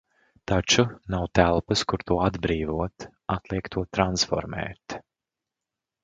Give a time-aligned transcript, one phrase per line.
[0.51, 0.83] Taču
[1.15, 3.05] nav telpas, kur to atbrīvot.
[3.35, 4.97] Atliek to transformēt.